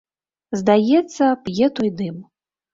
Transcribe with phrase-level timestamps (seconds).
[0.61, 2.21] Здаецца, п'е той дым.